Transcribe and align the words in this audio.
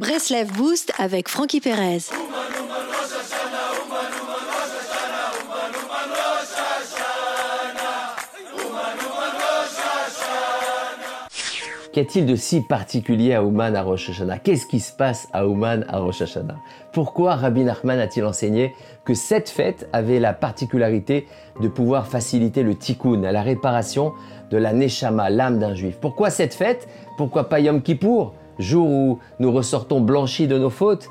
Breslev 0.00 0.50
Boost 0.52 0.94
avec 0.98 1.28
Frankie 1.28 1.60
Perez. 1.60 1.98
Qu'y 11.92 12.00
a-t-il 12.00 12.24
de 12.24 12.34
si 12.34 12.62
particulier 12.62 13.34
à 13.34 13.44
Ouman 13.44 13.76
à 13.76 13.82
Rosh 13.82 14.08
Hashanah 14.08 14.38
Qu'est-ce 14.38 14.64
qui 14.64 14.80
se 14.80 14.90
passe 14.90 15.28
à 15.34 15.46
Ouman 15.46 15.84
à 15.86 15.98
Rosh 15.98 16.22
Hashanah 16.22 16.56
Pourquoi 16.94 17.34
Rabbi 17.34 17.64
Nachman 17.64 17.98
a-t-il 17.98 18.24
enseigné 18.24 18.74
que 19.04 19.12
cette 19.12 19.50
fête 19.50 19.86
avait 19.92 20.18
la 20.18 20.32
particularité 20.32 21.26
de 21.60 21.68
pouvoir 21.68 22.06
faciliter 22.06 22.62
le 22.62 22.74
tikkun, 22.74 23.20
la 23.20 23.42
réparation 23.42 24.14
de 24.50 24.56
la 24.56 24.72
neshama, 24.72 25.28
l'âme 25.28 25.58
d'un 25.58 25.74
juif? 25.74 25.98
Pourquoi 26.00 26.30
cette 26.30 26.54
fête? 26.54 26.88
Pourquoi 27.18 27.50
pas 27.50 27.60
Yom 27.60 27.82
Kippour, 27.82 28.32
jour 28.60 28.88
où 28.88 29.18
nous 29.38 29.52
ressortons 29.52 30.00
blanchis 30.00 30.46
de 30.46 30.58
nos 30.58 30.70
fautes 30.70 31.08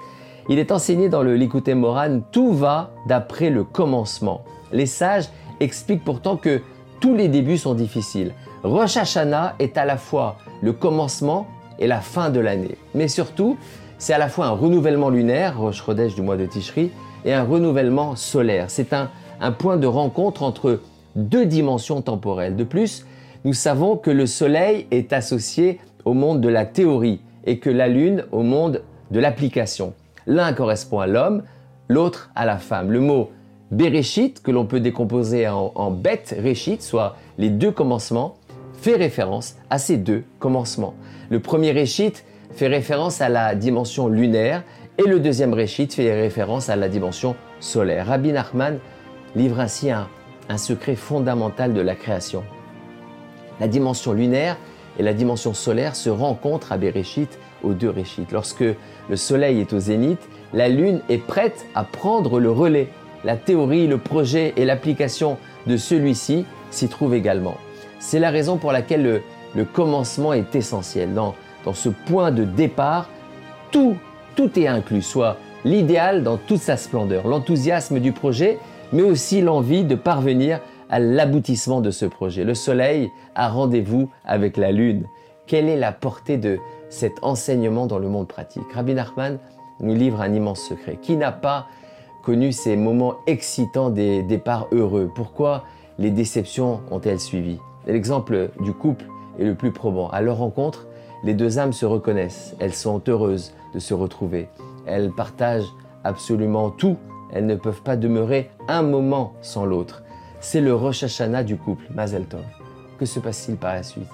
Il 0.49 0.59
est 0.59 0.71
enseigné 0.71 1.09
dans 1.09 1.21
le 1.21 1.35
Likutei 1.35 1.76
Moran, 1.76 2.21
tout 2.31 2.53
va 2.53 2.91
d'après 3.07 3.49
le 3.49 3.63
commencement. 3.63 4.41
Les 4.71 4.85
sages 4.85 5.30
expliquent 5.59 6.04
pourtant 6.04 6.38
que 6.38 6.62
tous 6.99 7.16
les 7.16 7.27
débuts 7.27 7.57
sont 7.57 7.73
difficiles. 7.73 8.34
Rosh 8.63 8.98
Hashanah 8.98 9.55
est 9.59 9.77
à 9.77 9.85
la 9.85 9.98
fois 9.98 10.38
le 10.62 10.73
commencement 10.73 11.48
et 11.80 11.88
la 11.88 12.02
fin 12.02 12.30
de 12.30 12.40
l'année. 12.40 12.77
Mais 12.93 13.07
surtout, 13.07 13.57
c'est 13.98 14.13
à 14.13 14.18
la 14.18 14.29
fois 14.29 14.48
un 14.48 14.52
renouvellement 14.52 15.09
lunaire, 15.09 15.59
Rosh 15.59 15.84
Chodesh 15.84 16.16
du 16.16 16.21
mois 16.21 16.38
de 16.38 16.45
Tishri, 16.45 16.91
et 17.26 17.34
un 17.34 17.43
renouvellement 17.43 18.16
solaire. 18.16 18.66
C'est 18.70 18.93
un, 18.93 19.09
un 19.41 19.52
point 19.52 19.77
de 19.77 19.88
rencontre 19.88 20.43
entre 20.43 20.81
deux 21.16 21.45
dimensions 21.45 22.02
temporelles. 22.02 22.55
De 22.55 22.63
plus, 22.63 23.05
nous 23.45 23.54
savons 23.54 23.95
que 23.95 24.12
le 24.12 24.26
Soleil 24.26 24.88
est 24.91 25.13
associé 25.13 25.79
au 26.05 26.13
monde 26.13 26.41
de 26.41 26.49
la 26.49 26.66
théorie 26.66 27.21
et 27.49 27.58
que 27.58 27.71
la 27.71 27.88
Lune 27.88 28.26
au 28.31 28.44
monde 28.44 28.84
de 29.09 29.20
l'application. 29.20 29.95
L'un 30.27 30.53
correspond 30.53 30.99
à 30.99 31.07
l'homme, 31.07 31.41
l'autre 31.87 32.29
à 32.35 32.46
la 32.46 32.60
femme. 32.60 32.91
Le 32.91 32.99
mot 32.99 33.32
Bereshit, 33.71 34.43
que 34.43 34.51
l'on 34.51 34.68
peut 34.68 34.79
décomposer 34.79 35.48
en, 35.48 35.90
Bet 35.90 36.26
Reshit, 36.43 36.84
soit 36.84 37.18
les 37.40 37.49
deux 37.49 37.71
commencements, 37.71 38.35
fait 38.74 38.96
référence 38.96 39.55
à 39.71 39.79
ces 39.79 39.98
deux 39.98 40.24
commencements. 40.37 40.93
Le 41.32 41.40
premier 41.40 41.71
Réchit 41.71 42.13
fait 42.51 42.68
référence 42.68 43.20
à 43.20 43.29
la 43.29 43.55
dimension 43.55 44.07
lunaire 44.07 44.63
et 44.99 45.07
le 45.07 45.20
deuxième 45.20 45.55
Réchit 45.55 45.87
fait 45.87 46.21
référence 46.21 46.70
à 46.70 46.76
la 46.76 46.87
dimension 46.87 47.35
solaire. 47.59 48.05
Rabbi 48.05 48.31
Nachman 48.31 48.77
livre 49.35 49.59
ainsi 49.59 49.90
un 49.90 50.07
secret 50.57 50.96
fondamental 50.96 51.74
de 51.74 51.81
la 51.81 51.96
création. 51.96 52.43
La 53.59 53.68
dimension 53.68 54.13
lunaire 54.13 54.55
et 54.98 55.04
la 55.04 55.13
dimension 55.13 55.54
solaire 55.54 55.95
se 55.95 56.09
rencontrent 56.09 56.71
à 56.71 56.77
Bereshit 56.77 57.40
aux 57.63 57.73
deux 57.73 57.90
Réchit. 57.90 58.26
Lorsque 58.32 58.63
le 59.09 59.15
soleil 59.15 59.59
est 59.59 59.73
au 59.73 59.79
zénith, 59.79 60.20
la 60.54 60.70
lune 60.70 61.01
est 61.09 61.18
prête 61.18 61.65
à 61.76 61.84
prendre 61.84 62.40
le 62.40 62.51
relais. 62.51 62.90
La 63.23 63.35
théorie, 63.35 63.87
le 63.87 63.98
projet 63.98 64.53
et 64.56 64.66
l'application 64.66 65.38
de 65.68 65.78
celui-ci 65.78 66.46
s'y 66.72 66.88
trouvent 66.88 67.13
également. 67.13 67.57
C'est 68.00 68.19
la 68.19 68.29
raison 68.29 68.57
pour 68.57 68.72
laquelle 68.72 69.22
le, 69.56 69.66
commencement 69.66 70.34
est 70.34 70.56
essentiel. 70.56 71.13
Dans, 71.13 71.35
dans 71.66 71.74
ce 71.74 71.90
point 71.90 72.31
de 72.31 72.46
départ, 72.46 73.09
tout, 73.72 73.97
tout 74.35 74.57
est 74.57 74.68
inclus, 74.68 75.01
soit 75.01 75.38
l'idéal 75.66 76.24
dans 76.24 76.38
toute 76.38 76.62
sa 76.62 76.78
splendeur, 76.78 77.28
l'enthousiasme 77.28 78.00
du 78.00 78.13
projet, 78.13 78.57
mais 78.94 79.03
aussi 79.03 79.41
l'envie 79.41 79.84
de 79.84 79.96
parvenir 79.96 80.59
à 80.90 81.00
l'aboutissement 81.00 81.81
de 81.81 81.91
ce 81.91 82.06
projet. 82.06 82.44
Le 82.44 82.56
soleil 82.56 83.12
a 83.35 83.50
rendez-vous 83.50 84.09
avec 84.25 84.57
la 84.57 84.72
lune. 84.72 85.06
Quelle 85.47 85.69
est 85.69 85.78
la 85.78 85.91
portée 85.91 86.38
de 86.38 86.59
cet 86.90 87.23
enseignement 87.23 87.85
dans 87.85 88.00
le 88.00 88.09
monde 88.09 88.28
pratique? 88.28 88.72
Rabbi 88.73 88.94
Nachman 88.94 89.38
nous 89.79 89.96
livre 89.96 90.22
un 90.22 90.34
immense 90.34 90.62
secret. 90.62 90.97
Qui 91.01 91.16
n'a 91.16 91.31
pas 91.31 91.68
connu 92.23 92.51
ces 92.51 92.75
moments 92.75 93.16
excitants 93.28 93.90
des 93.90 94.23
départs 94.23 94.68
heureux? 94.72 95.09
Pourquoi 95.14 95.64
les 95.97 96.12
déceptions 96.12 96.81
ont-elles 96.91 97.19
suivi? 97.19 97.59
L'exemple 97.88 98.50
du 98.62 98.74
couple 98.74 99.06
est 99.40 99.46
le 99.46 99.56
plus 99.56 99.72
probant. 99.72 100.09
À 100.09 100.22
leur 100.22 100.38
rencontre, 100.38 100.88
les 101.24 101.34
deux 101.34 101.59
âmes 101.59 101.74
se 101.74 101.85
reconnaissent, 101.85 102.56
elles 102.59 102.74
sont 102.74 103.02
heureuses 103.08 103.53
de 103.74 103.80
se 103.80 103.94
retrouver, 103.94 104.47
elles 104.85 105.12
partagent 105.12 105.74
absolument 106.03 106.69
tout, 106.69 106.97
elles 107.34 107.46
ne 107.46 107.56
peuvent 107.56 107.81
pas 107.81 107.97
demeurer 107.97 108.50
un 108.68 108.81
moment 108.84 109.34
sans 109.41 109.66
l'autre. 109.66 110.03
C'est 110.42 110.62
le 110.62 110.74
Rosh 110.74 111.04
du 111.46 111.58
couple, 111.58 111.84
Mazel 111.94 112.26
Tov. 112.26 112.44
Que 112.98 113.06
se 113.06 113.20
passe-t-il 113.20 113.58
par 113.58 113.74
la 113.74 113.84
suite? 113.84 114.08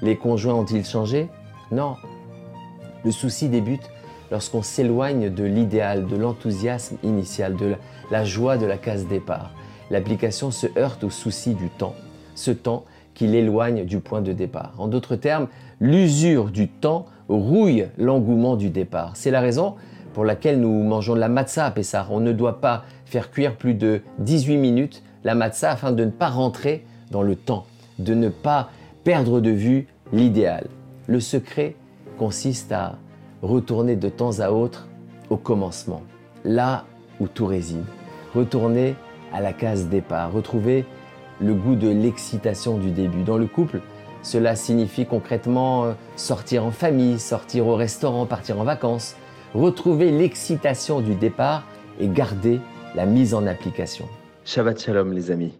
Les 0.00 0.16
conjoints 0.16 0.54
ont-ils 0.54 0.84
changé? 0.84 1.28
Non. 1.72 1.96
Le 3.04 3.10
souci 3.10 3.48
débute 3.48 3.90
lorsqu'on 4.30 4.62
s'éloigne 4.62 5.28
de 5.28 5.42
l'idéal, 5.42 6.06
de 6.06 6.16
l'enthousiasme 6.16 6.98
initial, 7.02 7.56
de 7.56 7.74
la 8.12 8.24
joie 8.24 8.58
de 8.58 8.64
la 8.64 8.78
case 8.78 9.08
départ. 9.08 9.50
L'application 9.90 10.52
se 10.52 10.68
heurte 10.78 11.02
au 11.02 11.10
souci 11.10 11.54
du 11.54 11.68
temps. 11.68 11.96
Ce 12.36 12.52
temps 12.52 12.84
qui 13.14 13.26
l'éloigne 13.26 13.84
du 13.84 13.98
point 13.98 14.22
de 14.22 14.32
départ. 14.32 14.74
En 14.78 14.86
d'autres 14.86 15.16
termes, 15.16 15.48
l'usure 15.80 16.50
du 16.50 16.68
temps 16.68 17.06
rouille 17.28 17.88
l'engouement 17.98 18.54
du 18.54 18.70
départ. 18.70 19.16
C'est 19.16 19.32
la 19.32 19.40
raison 19.40 19.74
pour 20.14 20.24
laquelle 20.24 20.60
nous 20.60 20.84
mangeons 20.84 21.14
de 21.14 21.20
la 21.20 21.28
matzah 21.28 21.66
à 21.66 21.70
Pessah. 21.72 22.06
On 22.10 22.20
ne 22.20 22.32
doit 22.32 22.60
pas 22.60 22.84
faire 23.04 23.32
cuire 23.32 23.56
plus 23.56 23.74
de 23.74 24.02
18 24.20 24.56
minutes 24.56 25.02
la 25.24 25.34
matzah 25.34 25.72
afin 25.72 25.92
de 25.92 26.04
ne 26.04 26.10
pas 26.10 26.28
rentrer 26.28 26.84
dans 27.10 27.22
le 27.22 27.36
temps, 27.36 27.66
de 27.98 28.14
ne 28.14 28.28
pas 28.28 28.70
perdre 29.04 29.40
de 29.40 29.50
vue 29.50 29.86
l'idéal. 30.12 30.66
Le 31.06 31.20
secret 31.20 31.76
consiste 32.18 32.72
à 32.72 32.96
retourner 33.42 33.96
de 33.96 34.08
temps 34.08 34.40
à 34.40 34.50
autre 34.50 34.88
au 35.30 35.36
commencement, 35.36 36.02
là 36.44 36.84
où 37.20 37.28
tout 37.28 37.46
réside. 37.46 37.84
Retourner 38.34 38.94
à 39.32 39.40
la 39.40 39.52
case 39.52 39.88
départ, 39.88 40.32
retrouver 40.32 40.84
le 41.40 41.54
goût 41.54 41.74
de 41.74 41.88
l'excitation 41.88 42.78
du 42.78 42.90
début. 42.90 43.22
Dans 43.22 43.38
le 43.38 43.46
couple, 43.46 43.80
cela 44.22 44.54
signifie 44.54 45.06
concrètement 45.06 45.84
euh, 45.84 45.92
sortir 46.16 46.64
en 46.64 46.70
famille, 46.70 47.18
sortir 47.18 47.66
au 47.66 47.74
restaurant, 47.74 48.26
partir 48.26 48.60
en 48.60 48.64
vacances, 48.64 49.16
retrouver 49.54 50.12
l'excitation 50.12 51.00
du 51.00 51.14
départ 51.14 51.64
et 51.98 52.08
garder 52.08 52.60
la 52.94 53.06
mise 53.06 53.34
en 53.34 53.46
application. 53.46 54.06
Shabbat 54.44 54.80
Shalom 54.80 55.12
les 55.12 55.30
amis. 55.30 55.50